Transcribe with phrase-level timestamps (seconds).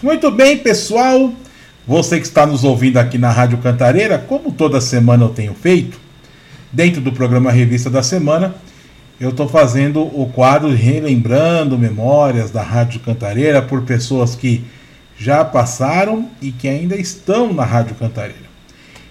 [0.00, 1.32] Muito bem, pessoal.
[1.84, 5.98] Você que está nos ouvindo aqui na Rádio Cantareira, como toda semana eu tenho feito,
[6.72, 8.54] dentro do programa Revista da Semana,
[9.18, 14.64] eu estou fazendo o quadro relembrando memórias da Rádio Cantareira por pessoas que
[15.18, 18.48] já passaram e que ainda estão na Rádio Cantareira.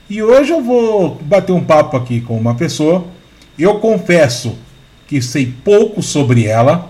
[0.10, 3.06] E hoje eu vou bater um papo aqui com uma pessoa.
[3.60, 4.58] Eu confesso
[5.06, 6.90] que sei pouco sobre ela,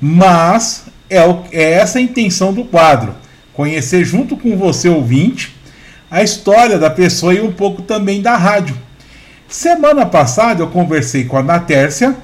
[0.00, 1.20] mas é,
[1.52, 3.24] é essa a intenção do quadro
[3.56, 5.56] conhecer junto com você, ouvinte,
[6.10, 8.76] a história da pessoa e um pouco também da rádio.
[9.48, 12.14] Semana passada eu conversei com a Natércia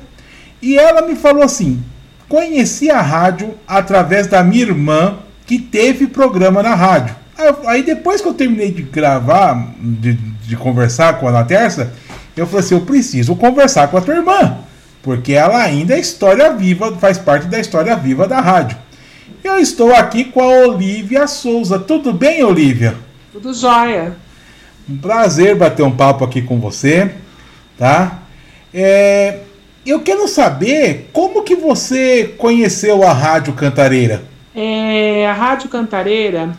[0.60, 1.82] e ela me falou assim:
[2.28, 7.16] conheci a rádio através da minha irmã que teve programa na rádio.
[7.66, 11.92] Aí depois que eu terminei de gravar, de, de conversar com a Natércia,
[12.36, 14.58] eu falei assim: eu preciso conversar com a tua irmã,
[15.02, 18.81] porque ela ainda é história viva, faz parte da história viva da rádio.
[19.42, 21.78] Eu estou aqui com a Olivia Souza.
[21.78, 22.94] Tudo bem, Olivia?
[23.32, 24.16] Tudo jóia.
[24.88, 27.12] Um prazer bater um papo aqui com você,
[27.78, 28.22] tá?
[28.72, 29.40] É,
[29.84, 34.22] eu quero saber como que você conheceu a Rádio Cantareira.
[34.54, 36.56] É, a Rádio Cantareira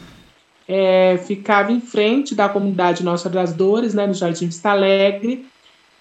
[0.68, 5.46] é, ficava em frente da comunidade Nossa das Dores, né, no Jardim Vista Alegre.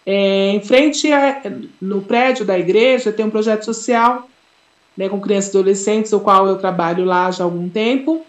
[0.04, 1.40] É, em frente a,
[1.80, 4.28] no prédio da igreja tem um projeto social
[4.96, 8.24] né, com crianças e adolescentes, o qual eu trabalho lá já há algum tempo.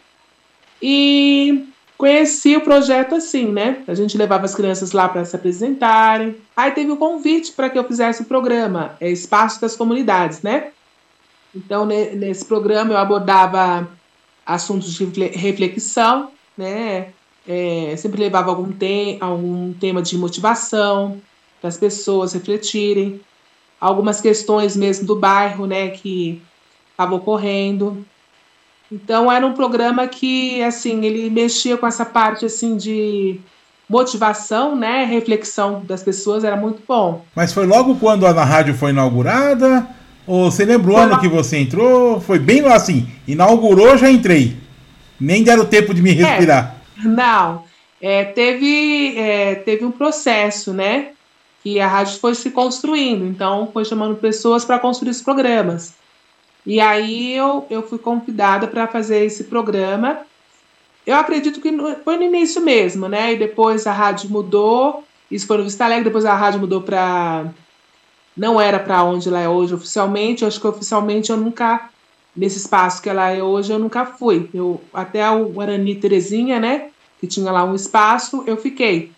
[0.81, 1.65] E
[1.97, 3.83] conheci o projeto assim, né?
[3.87, 6.35] A gente levava as crianças lá para se apresentarem.
[6.55, 10.41] Aí teve o um convite para que eu fizesse o programa, é Espaço das Comunidades,
[10.41, 10.71] né?
[11.55, 13.87] Então, nesse programa eu abordava
[14.45, 17.09] assuntos de reflexão, né?
[17.47, 21.21] É, sempre levava algum, te algum tema de motivação
[21.59, 23.21] para as pessoas refletirem,
[23.79, 25.89] algumas questões mesmo do bairro, né?
[25.89, 26.41] Que
[26.93, 28.05] estava ocorrendo.
[28.91, 33.39] Então era um programa que assim ele mexia com essa parte assim de
[33.89, 37.23] motivação, né, reflexão das pessoas era muito bom.
[37.35, 39.87] Mas foi logo quando a rádio foi inaugurada?
[40.25, 42.21] Ou você lembra o ano que você entrou?
[42.21, 44.57] Foi bem lá assim, inaugurou, já entrei.
[45.19, 46.13] Nem deram tempo de me é.
[46.13, 46.77] respirar.
[46.97, 47.63] É, não,
[48.01, 51.07] é, teve, é, teve um processo, né?
[51.61, 55.93] Que a rádio foi se construindo, então foi chamando pessoas para construir os programas.
[56.65, 60.19] E aí eu, eu fui convidada para fazer esse programa.
[61.05, 61.69] Eu acredito que
[62.03, 63.33] foi no início mesmo, né?
[63.33, 65.03] E depois a rádio mudou.
[65.29, 67.45] Isso foi no Vista Alegre, depois a rádio mudou para.
[68.35, 70.43] Não era para onde ela é hoje oficialmente.
[70.43, 71.89] Eu acho que oficialmente eu nunca.
[72.35, 74.49] Nesse espaço que ela é hoje, eu nunca fui.
[74.53, 76.89] Eu, até o Guarani Terezinha, né?
[77.19, 79.11] Que tinha lá um espaço, eu fiquei.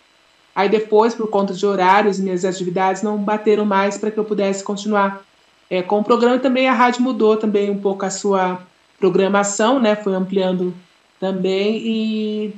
[0.53, 4.63] Aí depois, por conta de horários, minhas atividades não bateram mais para que eu pudesse
[4.63, 5.24] continuar
[5.69, 8.59] é, com o programa também a rádio mudou também um pouco a sua
[8.99, 9.95] programação, né?
[9.95, 10.73] Foi ampliando
[11.19, 12.53] também e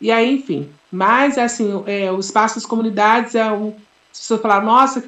[0.00, 0.70] e aí, enfim.
[0.90, 3.74] Mas assim, é, o espaço das comunidades é um
[4.12, 5.02] se você falar, nossa,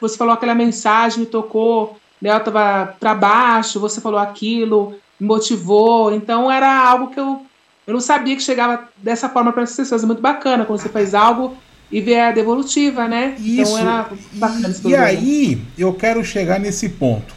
[0.00, 5.26] você falou aquela mensagem, me tocou, né, eu estava para baixo, você falou aquilo, me
[5.26, 6.12] motivou.
[6.12, 7.46] Então era algo que eu,
[7.86, 10.02] eu não sabia que chegava dessa forma para as pessoas.
[10.02, 11.56] É muito bacana quando você faz algo
[11.90, 13.34] e ver a devolutiva, né?
[13.38, 13.78] Então, Isso.
[13.78, 17.34] Então era bacana E, e aí eu quero chegar nesse ponto.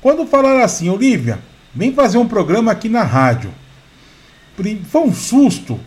[0.00, 1.38] Quando falaram assim, Olivia,
[1.74, 3.52] vem fazer um programa aqui na rádio.
[4.88, 5.78] Foi um susto?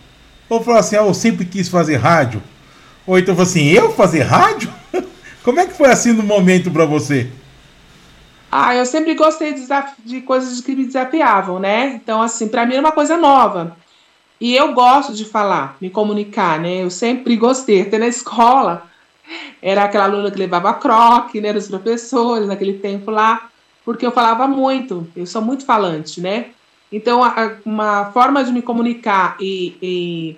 [0.49, 2.41] Ou falou assim, ah, eu sempre quis fazer rádio?
[3.07, 4.71] Ou então falou assim, eu fazer rádio?
[5.43, 7.29] Como é que foi assim no momento para você?
[8.51, 9.67] Ah, eu sempre gostei de,
[10.03, 11.99] de coisas que me desafiavam, né?
[12.01, 13.77] Então, assim, para mim era uma coisa nova.
[14.39, 16.83] E eu gosto de falar, me comunicar, né?
[16.83, 17.81] Eu sempre gostei.
[17.81, 18.89] Até na escola,
[19.61, 21.51] era aquela aluna que levava croque, né?
[21.51, 23.49] Dos professores, naquele tempo lá,
[23.83, 25.07] porque eu falava muito.
[25.15, 26.51] Eu sou muito falante, né?
[26.91, 30.37] Então, a, uma forma de me comunicar e, e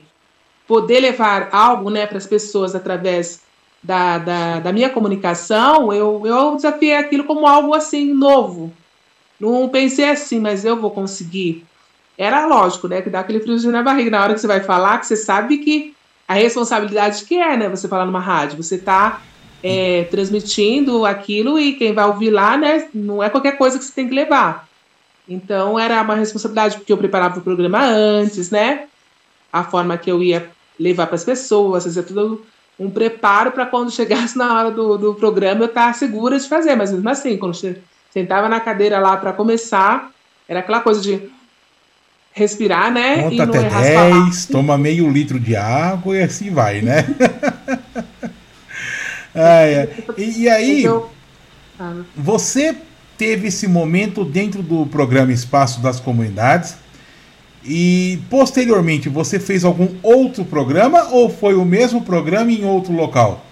[0.67, 3.41] poder levar algo né, para as pessoas através
[3.83, 8.71] da, da, da, minha comunicação, eu, eu desafiei aquilo como algo assim novo.
[9.39, 11.65] Não pensei assim, mas eu vou conseguir
[12.17, 13.01] era lógico, né?
[13.01, 15.57] Que dá aquele friozinho na barriga na hora que você vai falar, que você sabe
[15.59, 15.95] que
[16.27, 17.69] a responsabilidade que é, né?
[17.69, 19.21] Você falar numa rádio, você tá
[19.63, 22.87] é, transmitindo aquilo e quem vai ouvir lá, né?
[22.93, 24.67] Não é qualquer coisa que você tem que levar.
[25.27, 28.87] Então era uma responsabilidade porque eu preparava o programa antes, né?
[29.51, 30.49] A forma que eu ia
[30.79, 32.45] levar para as pessoas, fazer tudo
[32.79, 36.47] um preparo para quando chegasse na hora do, do programa eu estar tá segura de
[36.47, 36.75] fazer.
[36.75, 37.55] Mas mesmo assim, quando
[38.09, 40.11] sentava na cadeira lá para começar,
[40.47, 41.29] era aquela coisa de
[42.33, 43.23] respirar, né?
[43.23, 47.05] Conta até 10, toma meio litro de água e assim vai, né?
[49.35, 49.89] ah, é.
[50.17, 50.85] e, e, aí,
[52.15, 52.75] você
[53.17, 56.75] teve esse momento dentro do programa Espaço das Comunidades
[57.63, 63.45] E posteriormente você fez algum outro programa ou foi o mesmo programa em outro local?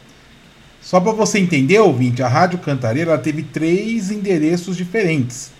[0.81, 5.51] Só para você entender, ouvinte, a Rádio Cantareira teve três endereços diferentes.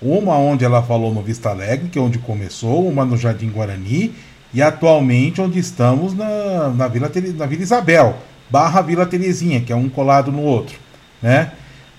[0.00, 4.14] Uma onde ela falou no Vista Alegre, que é onde começou, uma no Jardim Guarani
[4.52, 8.16] e atualmente onde estamos na, na, Vila, na Vila Isabel,
[8.48, 10.78] barra Vila Terezinha, que é um colado no outro,
[11.22, 11.52] né?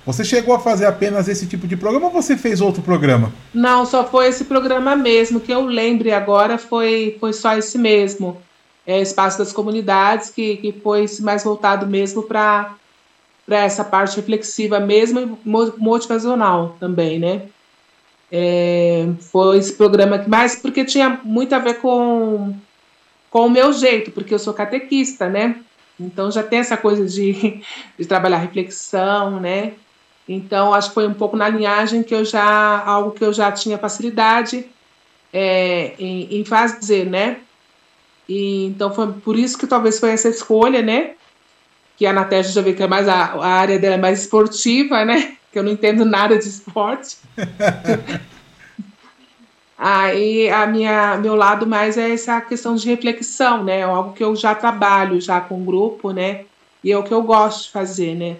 [0.07, 3.33] Você chegou a fazer apenas esse tipo de programa ou você fez outro programa?
[3.53, 5.41] Não, só foi esse programa mesmo.
[5.41, 8.38] Que eu lembre agora foi, foi só esse mesmo.
[8.85, 12.73] É, Espaço das Comunidades, que, que foi mais voltado mesmo para
[13.50, 15.38] essa parte reflexiva mesmo e
[15.77, 17.41] motivacional também, né?
[18.31, 22.53] É, foi esse programa que mais, porque tinha muito a ver com,
[23.29, 25.62] com o meu jeito, porque eu sou catequista, né?
[26.00, 27.62] Então já tem essa coisa de,
[27.97, 29.74] de trabalhar reflexão, né?
[30.27, 33.50] Então, acho que foi um pouco na linhagem que eu já, algo que eu já
[33.51, 34.65] tinha facilidade
[35.31, 37.38] é, em, em, fazer, né?
[38.27, 41.12] E, então, foi por isso que talvez foi essa escolha, né?
[41.95, 45.06] Que a Natasha já vê que é mais a, a área dela é mais esportiva,
[45.06, 45.37] né?
[45.51, 47.17] Que eu não entendo nada de esporte.
[49.77, 53.79] Aí a minha meu lado mais é essa questão de reflexão, né?
[53.79, 56.45] É algo que eu já trabalho já com o grupo, né?
[56.83, 58.38] E é o que eu gosto de fazer, né?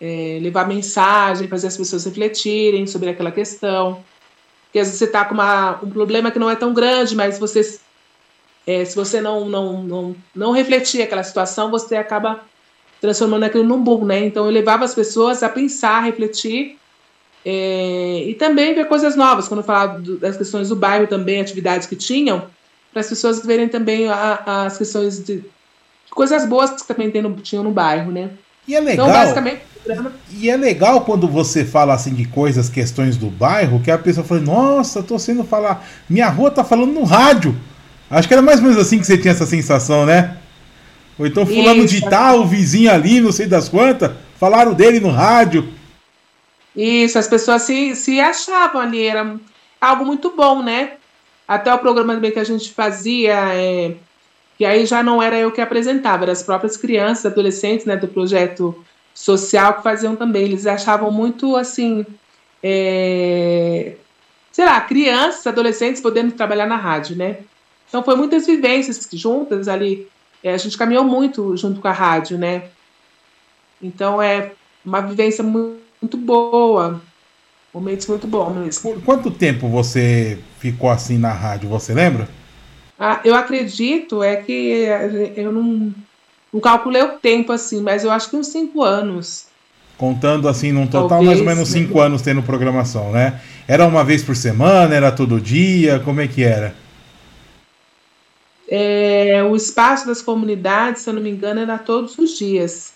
[0.00, 4.04] é, levar mensagem, fazer as pessoas refletirem sobre aquela questão.
[4.66, 7.38] Porque às vezes você está com uma, um problema que não é tão grande, mas
[7.38, 7.78] você,
[8.66, 12.44] é, se você não, não, não, não refletir aquela situação, você acaba
[13.04, 14.24] transformando aquilo num boom, né?
[14.24, 16.78] Então eu levava as pessoas a pensar, a refletir
[17.44, 19.46] é, e também ver coisas novas.
[19.46, 22.46] Quando eu falava do, das questões do bairro também, atividades que tinham,
[22.90, 25.44] para as pessoas verem também a, as questões de, de,
[26.12, 28.30] coisas boas que também tem no, tinham no bairro, né?
[28.66, 29.06] E é então, legal.
[29.06, 29.60] Então, basicamente,
[30.30, 34.24] e é legal quando você fala assim de coisas, questões do bairro, que a pessoa
[34.24, 35.86] fala, nossa, tô sendo falar.
[36.08, 37.54] Minha rua tá falando no rádio.
[38.10, 40.38] Acho que era mais ou menos assim que você tinha essa sensação, né?
[41.18, 41.94] Ou então fulano Isso.
[41.94, 45.68] de tal, o vizinho ali, não sei das quantas, falaram dele no rádio.
[46.74, 49.36] Isso, as pessoas se, se achavam ali, era
[49.80, 50.94] algo muito bom, né?
[51.46, 53.94] Até o programa também que a gente fazia, é,
[54.58, 58.08] que aí já não era eu que apresentava, eram as próprias crianças, adolescentes, né, do
[58.08, 58.74] projeto
[59.14, 60.44] social que faziam também.
[60.44, 62.04] Eles achavam muito assim,
[62.62, 63.94] é,
[64.50, 67.38] sei lá, crianças, adolescentes podendo trabalhar na rádio, né?
[67.88, 70.08] Então foi muitas vivências juntas ali.
[70.44, 72.64] É, a gente caminhou muito junto com a rádio, né?
[73.82, 74.52] Então é
[74.84, 77.00] uma vivência muito, boa,
[77.72, 78.92] momentos muito bons mesmo.
[78.92, 81.70] Por quanto tempo você ficou assim na rádio?
[81.70, 82.28] Você lembra?
[83.00, 84.86] Ah, eu acredito é que
[85.34, 85.94] eu não
[86.52, 89.46] não calculei o tempo assim, mas eu acho que uns cinco anos.
[89.96, 93.40] Contando assim, num total, Talvez, mais ou menos cinco anos tendo programação, né?
[93.66, 96.74] Era uma vez por semana, era todo dia, como é que era?
[98.68, 102.92] É, o espaço das comunidades, se eu não me engano, era todos os dias.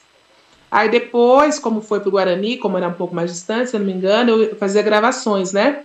[0.70, 3.80] Aí depois, como foi para o Guarani, como era um pouco mais distante, se eu
[3.80, 5.84] não me engano, eu fazia gravações, né?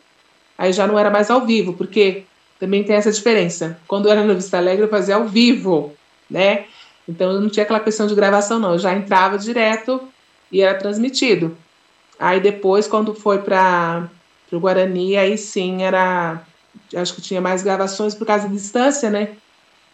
[0.58, 2.24] Aí já não era mais ao vivo, porque
[2.60, 3.78] também tem essa diferença.
[3.88, 5.94] Quando eu era no Vista Alegre, eu fazia ao vivo,
[6.30, 6.66] né?
[7.08, 8.74] Então eu não tinha aquela questão de gravação, não.
[8.74, 10.02] Eu já entrava direto
[10.52, 11.58] e era transmitido.
[12.20, 14.10] Aí depois, quando foi para
[14.52, 16.42] o Guarani, aí sim era.
[16.96, 19.30] Acho que tinha mais gravações por causa da distância, né?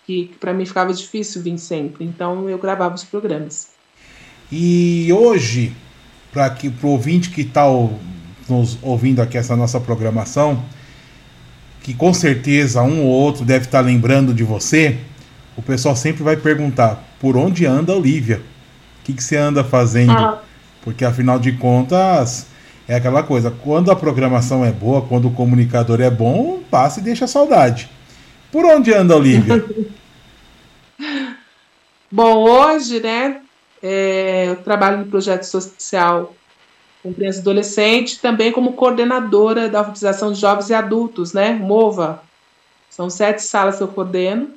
[0.09, 2.03] Que, que para mim ficava difícil vir sempre.
[2.03, 3.67] Então eu gravava os programas.
[4.51, 5.72] E hoje,
[6.34, 7.65] para o ouvinte que está
[8.50, 10.63] nos ouvindo aqui essa nossa programação,
[11.84, 14.98] que com certeza um ou outro deve estar tá lembrando de você,
[15.55, 18.41] o pessoal sempre vai perguntar por onde anda a Olivia?
[19.01, 20.13] O que, que você anda fazendo?
[20.13, 20.41] Ah.
[20.81, 22.48] Porque afinal de contas,
[22.88, 27.03] é aquela coisa, quando a programação é boa, quando o comunicador é bom, passa e
[27.03, 27.91] deixa saudade.
[28.51, 29.63] Por onde anda a Olivia?
[32.12, 33.42] bom, hoje, né,
[33.82, 36.34] é, eu trabalho no projeto social
[37.01, 42.22] com crianças e adolescentes, também como coordenadora da alfabetização de jovens e adultos, né, MOVA.
[42.89, 44.50] São sete salas que eu coordeno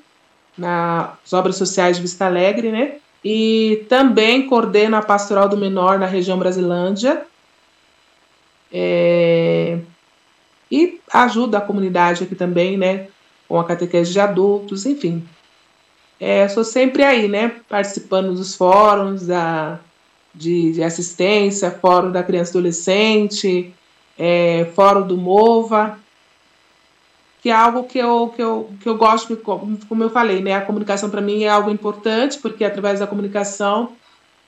[0.56, 2.96] nas obras sociais de Vista Alegre, né?
[3.24, 7.24] E também coordena a Pastoral do Menor na região Brasilândia.
[8.72, 9.78] É,
[10.70, 13.08] e ajuda a comunidade aqui também, né?
[13.46, 15.24] Com a catequese de adultos, enfim.
[16.24, 17.50] É, sou sempre aí, né?
[17.68, 19.80] Participando dos fóruns da,
[20.32, 23.74] de, de assistência, fórum da criança e adolescente,
[24.16, 25.98] é, fórum do MOVA,
[27.42, 30.54] que é algo que eu, que eu, que eu gosto, como eu falei, né?
[30.54, 33.90] A comunicação para mim é algo importante, porque através da comunicação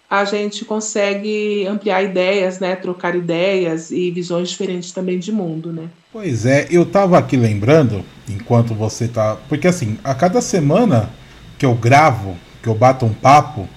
[0.09, 2.77] a gente consegue ampliar ideias, né?
[2.77, 5.89] Trocar ideias e visões diferentes também de mundo, né?
[6.13, 9.37] Pois é, eu estava aqui lembrando, enquanto você tá.
[9.49, 11.11] Porque assim, a cada semana
[11.59, 13.69] que eu gravo, que eu bato um papo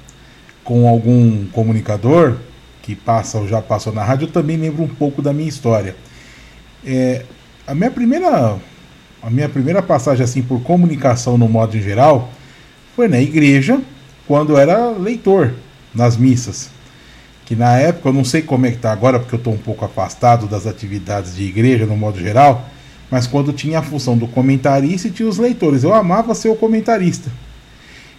[0.64, 2.38] com algum comunicador
[2.82, 5.96] que passa ou já passou na rádio, eu também lembro um pouco da minha história.
[6.86, 7.24] É,
[7.66, 8.58] a minha primeira
[9.22, 12.30] a minha primeira passagem assim por comunicação no modo em geral
[12.96, 13.82] foi na igreja,
[14.28, 15.54] quando eu era leitor
[15.94, 16.70] nas missas.
[17.46, 19.58] Que na época, eu não sei como é que está agora, porque eu estou um
[19.58, 22.68] pouco afastado das atividades de igreja no modo geral,
[23.10, 26.56] mas quando tinha a função do comentarista e tinha os leitores, eu amava ser o
[26.56, 27.32] comentarista.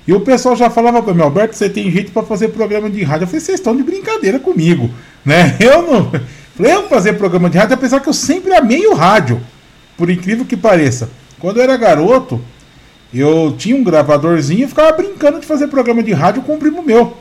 [0.09, 3.25] E o pessoal já falava mim, Alberto, você tem jeito para fazer programa de rádio.
[3.25, 4.91] Eu falei, vocês estão de brincadeira comigo,
[5.25, 5.57] né?
[5.61, 6.11] Eu não.
[6.57, 9.41] Falei, eu fazer programa de rádio, apesar que eu sempre amei o rádio,
[9.97, 11.09] por incrível que pareça.
[11.39, 12.41] Quando eu era garoto,
[13.15, 16.83] eu tinha um gravadorzinho e ficava brincando de fazer programa de rádio com um primo
[16.83, 17.17] meu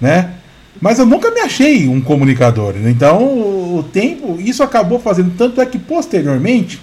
[0.00, 0.34] né?
[0.80, 2.74] Mas eu nunca me achei um comunicador.
[2.84, 6.80] Então, o tempo, isso acabou fazendo tanto é que posteriormente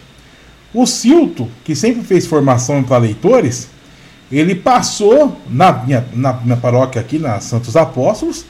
[0.74, 3.70] o Silto, que sempre fez formação para leitores,
[4.32, 8.46] ele passou na minha, na minha paróquia aqui na Santos Apóstolos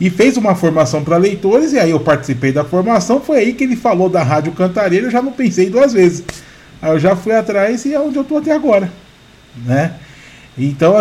[0.00, 3.64] e fez uma formação para leitores e aí eu participei da formação, foi aí que
[3.64, 6.24] ele falou da Rádio Cantareira, eu já não pensei duas vezes.
[6.82, 8.92] Aí eu já fui atrás e é onde eu estou até agora,
[9.64, 9.94] né?
[10.56, 10.94] Então,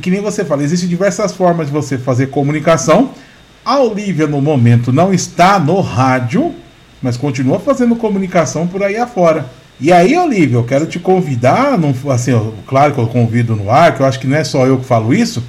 [0.00, 3.10] que nem você fala, existem diversas formas de você fazer comunicação.
[3.64, 6.54] A Olivia, no momento, não está no rádio,
[7.00, 9.46] mas continua fazendo comunicação por aí afora.
[9.80, 12.32] E aí, Olivia, eu quero te convidar, não, assim,
[12.66, 14.84] claro que eu convido no ar, que eu acho que não é só eu que
[14.84, 15.42] falo isso,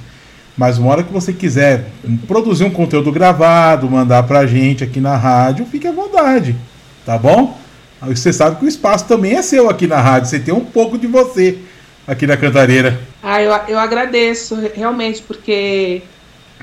[0.56, 1.86] mas uma hora que você quiser
[2.26, 6.56] produzir um conteúdo gravado, mandar pra gente aqui na rádio, fique à vontade,
[7.06, 7.56] tá bom?
[8.02, 10.98] Você sabe que o espaço também é seu aqui na rádio, você tem um pouco
[10.98, 11.58] de você
[12.06, 13.00] aqui na Cantareira.
[13.22, 16.02] Ah, eu, eu agradeço, realmente, porque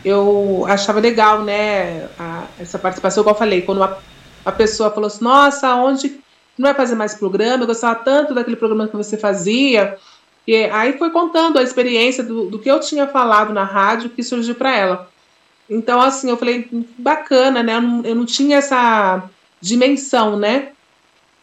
[0.06, 3.98] eu achava legal, né, a, essa participação, como eu falei, quando uma,
[4.46, 6.21] uma pessoa falou assim, nossa, onde
[6.58, 9.98] não vai fazer mais programa, eu gostava tanto daquele programa que você fazia,
[10.48, 14.24] e aí foi contando a experiência do, do que eu tinha falado na rádio que
[14.24, 15.10] surgiu para ela.
[15.70, 16.68] Então, assim, eu falei,
[16.98, 19.24] bacana, né, eu não, eu não tinha essa
[19.62, 20.70] dimensão, né,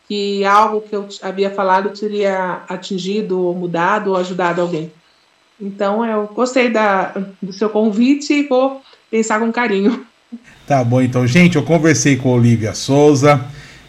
[0.07, 4.91] que algo que eu havia falado teria atingido, ou mudado, ou ajudado alguém.
[5.61, 7.13] Então eu gostei da,
[7.43, 10.07] do seu convite e vou pensar com carinho.
[10.67, 13.45] Tá bom, então, gente, eu conversei com a Olivia Souza,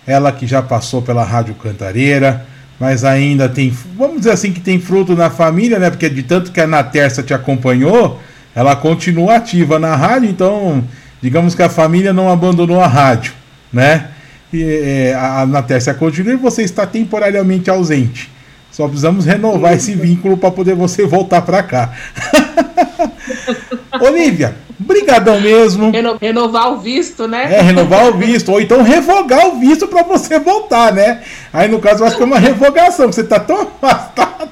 [0.10, 2.46] ela que já passou pela Rádio Cantareira,
[2.80, 5.89] mas ainda tem, vamos dizer assim, que tem fruto na família, né?
[5.89, 8.20] Porque de tanto que a Ana Terça te acompanhou,
[8.56, 10.84] ela continua ativa na rádio, então,
[11.22, 13.34] digamos que a família não abandonou a rádio,
[13.72, 14.10] né?
[14.51, 18.30] e, é, a, na Tércia continua e você está temporariamente ausente.
[18.72, 21.94] Só precisamos renovar esse vínculo para poder você voltar para cá.
[24.01, 25.91] Olivia, brigadão mesmo.
[25.91, 27.53] Reno, renovar o visto, né?
[27.53, 28.51] É, renovar o visto.
[28.51, 31.22] Ou então revogar o visto para você voltar, né?
[31.51, 34.50] Aí no caso eu acho que é uma revogação, você está tão afastada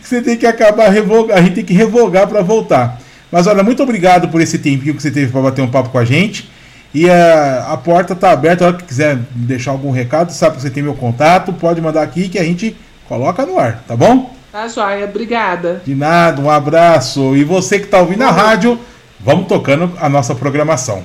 [0.00, 3.00] que você tem que acabar revogar, a gente tem que revogar para voltar.
[3.30, 5.98] Mas olha, muito obrigado por esse tempinho que você teve para bater um papo com
[5.98, 6.50] a gente.
[6.94, 10.62] E a, a porta está aberta, a hora que quiser deixar algum recado, sabe que
[10.62, 12.74] você tem meu contato, pode mandar aqui que a gente
[13.06, 14.37] coloca no ar, tá bom?
[14.58, 15.80] Tá joia, obrigada.
[15.84, 17.36] De nada, um abraço.
[17.36, 18.76] E você que está ouvindo a rádio,
[19.20, 21.04] vamos tocando a nossa programação.